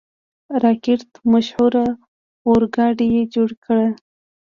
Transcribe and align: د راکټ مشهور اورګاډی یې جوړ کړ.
د 0.49 0.51
راکټ 0.63 1.03
مشهور 1.31 1.73
اورګاډی 2.45 3.07
یې 3.15 3.23
جوړ 3.33 3.49
کړ. 3.65 3.79